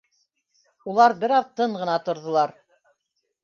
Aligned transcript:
Улар 0.93 1.15
бер 1.25 1.35
аҙ 1.41 1.53
тын 1.61 1.77
ғына 1.85 2.01
торҙолар. 2.11 2.59